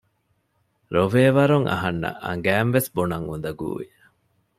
[0.93, 3.87] ރޮވޭ ވަރުން އަހަންނަށް އަނގައިންވެސް ބުނަން އުނދަގޫވި